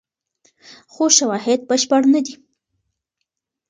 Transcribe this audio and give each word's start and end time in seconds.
خو 0.93 1.03
شواهد 1.17 1.59
بشپړ 1.69 2.01
نه 2.13 2.19
دي. 2.25 2.33